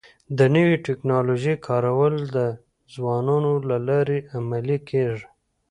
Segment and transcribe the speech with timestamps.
[0.37, 2.37] د نوي ټکنالوژۍ کارول د
[2.93, 5.27] ځوانانو له لارې عملي کيږي.